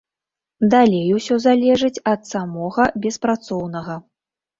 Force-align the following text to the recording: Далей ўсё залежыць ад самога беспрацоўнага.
Далей 0.73 1.09
ўсё 1.17 1.35
залежыць 1.43 2.01
ад 2.11 2.21
самога 2.31 2.87
беспрацоўнага. 3.05 3.99